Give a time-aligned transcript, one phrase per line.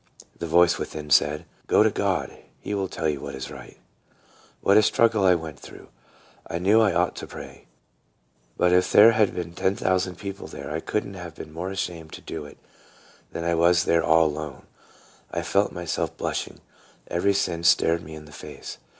[0.39, 3.77] The voice within said," Go to God; he will tell you what is right."
[4.61, 5.89] What a struggle I went through!
[6.47, 7.67] I knew I ought to pray;
[8.57, 11.69] but if there had been ten thousand people there I could n't have been more
[11.69, 12.57] ashamed to do it
[13.31, 14.65] than I was there all alone,
[15.29, 16.61] I felt myself blushing.
[17.07, 18.79] Every sin stared me in the face.